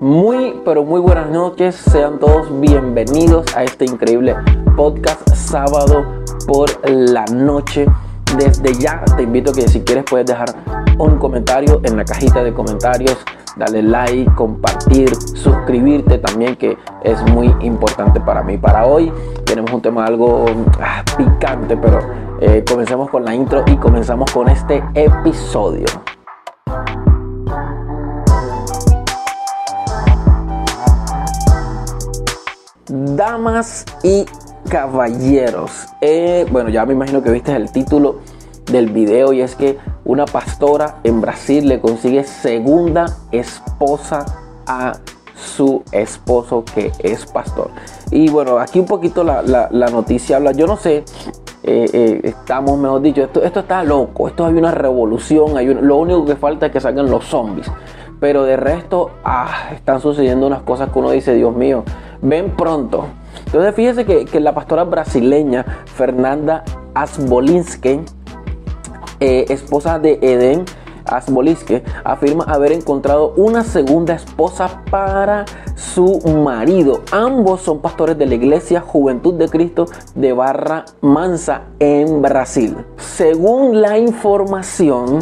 [0.00, 1.74] Muy, pero muy buenas noches.
[1.74, 4.36] Sean todos bienvenidos a este increíble
[4.76, 7.84] podcast sábado por la noche.
[8.36, 10.50] Desde ya te invito a que si quieres puedes dejar
[10.98, 13.18] un comentario en la cajita de comentarios.
[13.56, 18.56] Dale like, compartir, suscribirte también que es muy importante para mí.
[18.56, 19.12] Para hoy
[19.46, 20.46] tenemos un tema algo
[20.80, 21.98] ah, picante, pero
[22.40, 25.86] eh, comencemos con la intro y comenzamos con este episodio.
[33.18, 34.26] Damas y
[34.70, 38.20] caballeros, eh, bueno, ya me imagino que viste el título
[38.70, 44.24] del video y es que una pastora en Brasil le consigue segunda esposa
[44.68, 44.92] a
[45.34, 47.72] su esposo que es pastor.
[48.12, 50.98] Y bueno, aquí un poquito la, noticia habla, yo no sé,
[51.64, 55.96] eh, eh, estamos, mejor dicho, esto, esto está loco, esto hay una revolución, hay lo
[55.96, 57.68] único que falta es que salgan los zombies.
[58.20, 61.84] Pero de resto, ah, están sucediendo unas cosas que uno dice, Dios mío,
[62.22, 63.06] ven pronto.
[63.46, 68.00] Entonces fíjese que, la pastora brasileña Fernanda Asbolinske,
[69.20, 70.64] eh, esposa de Eden
[71.04, 75.44] Asbolinske, afirma haber encontrado una segunda esposa para
[75.74, 77.02] su marido.
[77.12, 82.76] Ambos son pastores de la iglesia Juventud de Cristo de Barra Mansa en Brasil.
[82.96, 85.20] Según la información,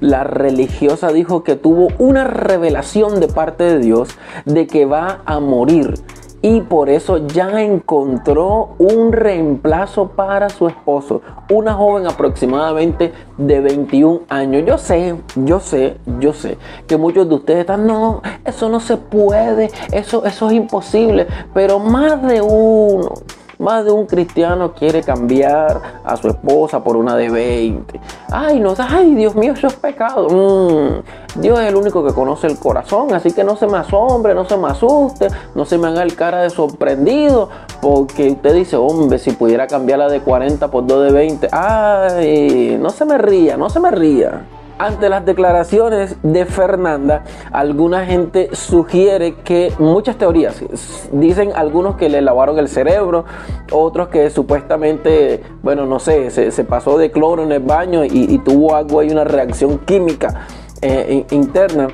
[0.00, 4.08] la religiosa dijo que tuvo una revelación de parte de Dios
[4.46, 5.94] de que va a morir
[6.42, 14.22] y por eso ya encontró un reemplazo para su esposo, una joven aproximadamente de 21
[14.28, 14.64] años.
[14.66, 18.96] Yo sé, yo sé, yo sé que muchos de ustedes están, no, eso no se
[18.96, 23.12] puede, eso, eso es imposible, pero más de uno
[23.60, 28.00] más de un cristiano quiere cambiar a su esposa por una de 20.
[28.32, 30.28] Ay, no, ay, Dios mío, eso es pecado.
[30.28, 34.34] Mm, Dios es el único que conoce el corazón, así que no se me asombre,
[34.34, 37.50] no se me asuste, no se me haga el cara de sorprendido,
[37.82, 42.78] porque usted dice, hombre, si pudiera cambiar la de 40 por 2 de 20, ay,
[42.80, 44.46] no se me ría, no se me ría.
[44.80, 50.64] Ante las declaraciones de Fernanda, alguna gente sugiere que muchas teorías,
[51.12, 53.26] dicen algunos que le lavaron el cerebro,
[53.72, 58.74] otros que supuestamente, bueno, no sé, se, pasó de cloro en el baño y, tuvo
[58.74, 60.46] algo ahí, una reacción química
[60.80, 61.88] eh, interna.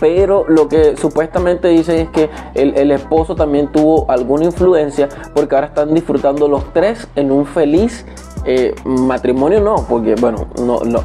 [0.00, 5.66] Pero lo que supuestamente dicen es que el, esposo también tuvo alguna influencia porque ahora
[5.66, 8.06] están disfrutando los tres en un feliz
[8.44, 10.48] eh, matrimonio no, porque bueno,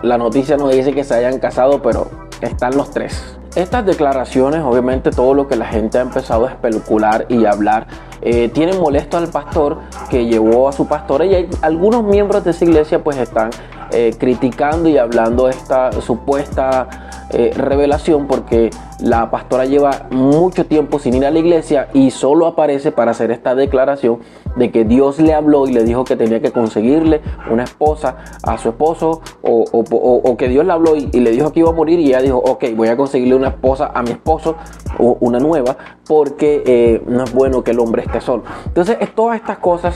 [0.04, 2.08] la noticia no dice que se hayan casado, pero
[2.42, 3.38] están los tres.
[3.56, 7.88] Estas declaraciones, obviamente todo lo que la gente ha empezado a especular y hablar,
[8.22, 9.78] eh, tienen molesto al pastor
[10.10, 13.52] que llevó a su pastora y algunos miembros de esa iglesia pues están
[13.92, 16.88] eh, criticando y hablando esta supuesta
[17.32, 18.70] eh, revelación porque
[19.00, 23.32] la pastora lleva mucho tiempo sin ir a la iglesia y solo aparece para hacer
[23.32, 24.20] esta declaración
[24.56, 28.58] de que Dios le habló y le dijo que tenía que conseguirle una esposa a
[28.58, 32.08] su esposo o, que Dios le habló y, le dijo que iba a morir y
[32.08, 34.56] ella dijo, ok, voy a conseguirle una esposa a mi esposo
[35.00, 38.44] o una nueva porque eh, no es bueno que el hombre esté solo.
[38.66, 39.96] Entonces, todas estas cosas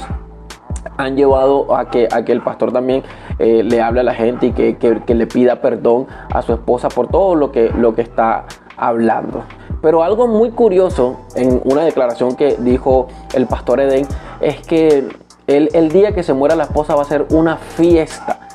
[0.98, 3.04] han llevado a que, a que el pastor también
[3.40, 7.08] eh, le hable a la gente y que, le pida perdón a su esposa por
[7.08, 9.44] todo lo que, lo que está hablando.
[9.82, 14.08] Pero algo muy curioso en una declaración que dijo el pastor Edén
[14.42, 15.08] es que
[15.48, 18.48] el día que se muera la esposa va a ser una fiesta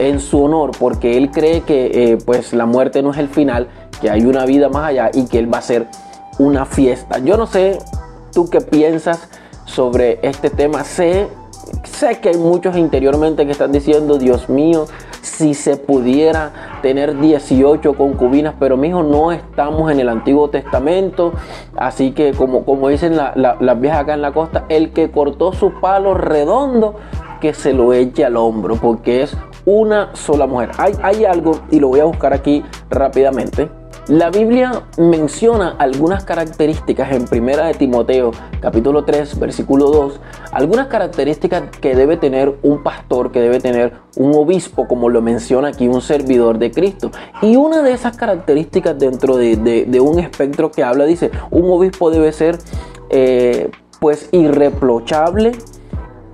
[0.00, 3.68] en su honor porque él cree que eh, pues la muerte no es el final,
[4.00, 5.86] que hay una vida más allá y que él va a ser
[6.38, 7.18] una fiesta.
[7.18, 7.78] Yo no sé
[8.32, 9.28] tú qué piensas
[9.66, 10.84] sobre este tema.
[10.84, 11.28] Sé
[11.84, 14.86] Sé que hay muchos interiormente que están diciendo, Dios mío,
[15.22, 21.32] si se pudiera tener 18 concubinas, pero mi hijo no estamos en el Antiguo Testamento,
[21.76, 25.80] así que como, como dicen las viejas acá en la costa, el que cortó su
[25.80, 26.96] palo redondo,
[27.40, 30.70] que se lo eche al hombro, porque es una sola mujer.
[30.78, 33.68] Hay, hay algo, y lo voy a buscar aquí rápidamente,
[34.10, 40.20] la Biblia menciona algunas características en Primera de Timoteo, capítulo 3, versículo 2,
[40.50, 45.68] algunas características que debe tener un pastor, que debe tener un obispo, como lo menciona
[45.68, 47.12] aquí un servidor de Cristo.
[47.40, 52.32] Y una de esas características dentro de, un espectro que habla, dice, un obispo debe
[52.32, 52.58] ser
[53.10, 53.70] eh,
[54.00, 55.52] pues irreprochable.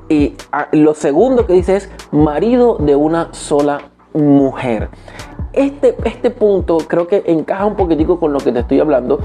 [0.08, 4.88] Y ah, lo segundo que dice es marido de una sola mujer
[5.56, 9.20] este, este punto creo que encaja un poquitico con lo que te estoy hablando,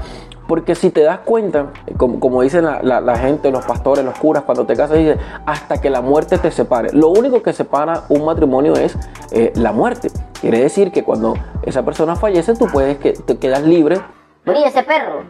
[0.48, 4.44] porque si te das cuenta, como, como dicen la, la, gente, los pastores, los curas,
[4.44, 6.88] cuando te casas, dicen, hasta que la muerte te separe.
[6.94, 8.96] Lo único que separa un matrimonio es
[9.30, 10.08] eh, la muerte.
[10.40, 11.34] Quiere decir que cuando
[11.64, 14.00] esa persona fallece, tú puedes que te quedas libre.
[14.46, 15.24] Mira ese perro.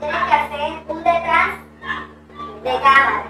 [0.00, 1.58] Tienes que hacer un detrás
[2.64, 3.27] de cámara.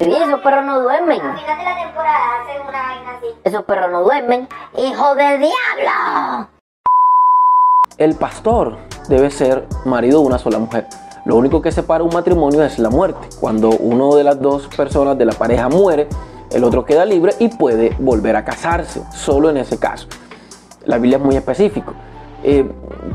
[0.00, 1.20] Sí, esos perros no duermen.
[1.20, 3.26] Al final de la temporada hacen una vaina así.
[3.44, 4.48] Esos perros no duermen.
[4.78, 6.48] ¡Hijo del diablo!
[7.98, 8.78] El pastor
[9.10, 10.86] debe ser marido de una sola mujer.
[11.26, 13.28] Lo único que separa un matrimonio es la muerte.
[13.38, 16.08] Cuando uno de las dos personas de la pareja muere,
[16.50, 20.08] el otro queda libre y puede volver a casarse, solo en ese caso.
[20.86, 21.92] La Biblia es muy específico.
[22.42, 22.66] Eh,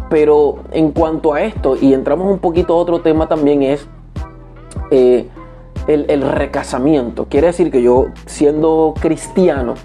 [0.08, 3.88] pero en cuanto a esto, y entramos un poquito a otro tema también, es
[4.92, 5.28] eh,
[5.88, 7.26] el, recasamiento.
[7.26, 9.76] Quiere decir que yo, siendo cristiano,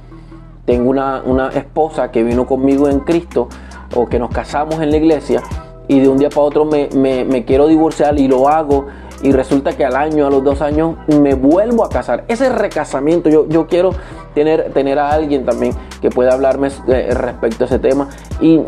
[0.64, 3.48] tengo una, una esposa que vino conmigo en Cristo
[3.94, 5.42] o que nos casamos en la iglesia
[5.88, 8.86] y de un día para otro me, me, me, quiero divorciar y lo hago
[9.22, 12.24] y resulta que al año, a los dos años me vuelvo a casar.
[12.28, 13.90] Ese recasamiento, yo, yo quiero
[14.34, 18.08] tener, tener a alguien también que pueda hablarme eh, respecto a ese tema
[18.40, 18.60] y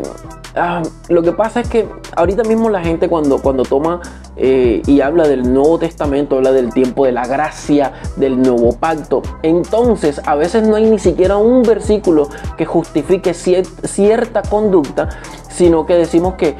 [0.55, 4.01] Ah, lo que pasa es que ahorita mismo la gente cuando, cuando toma
[4.35, 9.23] eh, y habla del Nuevo Testamento, habla del tiempo de la gracia, del nuevo pacto,
[9.41, 15.09] entonces a veces no hay ni siquiera un versículo que justifique cierta conducta,
[15.49, 16.55] sino que decimos que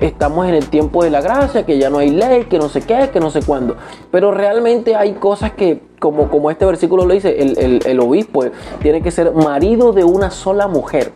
[0.00, 2.80] estamos en el tiempo de la gracia, que ya no hay ley, que no sé
[2.80, 3.76] qué, que no sé cuándo.
[4.10, 8.44] Pero realmente hay cosas que, como, como este versículo lo dice, el, obispo
[8.82, 11.12] tiene que ser marido de una sola mujer.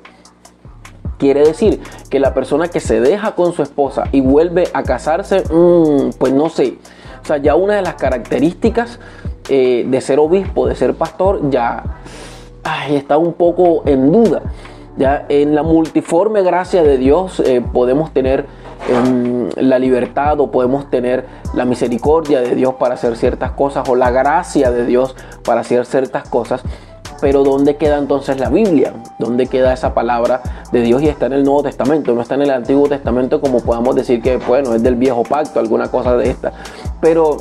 [1.18, 1.80] Quiere decir
[2.10, 6.32] que la persona que se deja con su esposa y vuelve a casarse, mmm, pues
[6.32, 6.78] no sé.
[7.22, 8.98] O sea, ya una de las características
[9.48, 11.82] eh, de ser obispo, de ser pastor, ya
[12.88, 14.42] está un poco en duda.
[14.96, 18.46] Ya en la multiforme gracia de Dios eh, podemos tener
[18.88, 23.96] eh, la libertad o podemos tener la misericordia de Dios para hacer ciertas cosas o
[23.96, 26.62] la gracia de Dios para hacer ciertas cosas.
[27.20, 28.92] Pero ¿dónde queda entonces la Biblia?
[29.18, 32.14] ¿Dónde queda esa palabra de Dios y está en el Nuevo Testamento?
[32.14, 35.60] No está en el Antiguo Testamento como podamos decir que, bueno, es del viejo pacto,
[35.60, 36.52] alguna cosa de esta.
[37.00, 37.38] Pero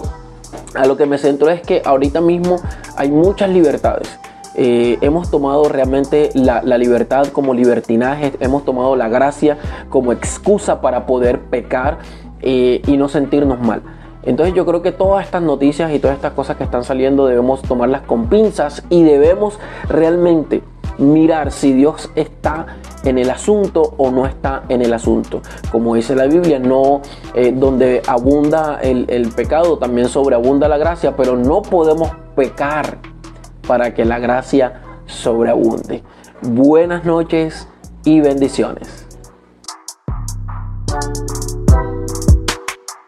[0.75, 2.57] a lo que me centro es que ahorita mismo
[2.95, 4.09] hay muchas libertades.
[4.55, 9.57] Eh, hemos tomado realmente la, libertad como libertinaje, hemos tomado la gracia
[9.89, 11.97] como excusa para poder pecar
[12.41, 13.81] eh, y no sentirnos mal.
[14.25, 17.61] Entonces yo creo que todas estas noticias y todas estas cosas que están saliendo debemos
[17.61, 19.59] tomarlas con pinzas y debemos
[19.89, 20.63] realmente
[20.97, 25.41] mirar si Dios está en el asunto o no está en el asunto.
[25.71, 27.01] Como dice la Biblia, no
[27.33, 32.99] eh, donde abunda el, el pecado, también sobreabunda la gracia, pero no podemos pecar
[33.67, 36.03] para que la gracia sobreabunde.
[36.41, 37.67] Buenas noches
[38.05, 39.12] y bendiciones.